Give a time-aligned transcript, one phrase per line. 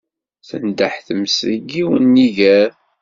[0.47, 2.69] Tendeh tmes deg yiwen n yiger.